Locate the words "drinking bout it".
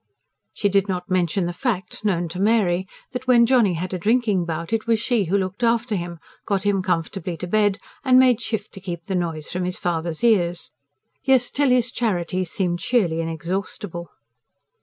3.99-4.87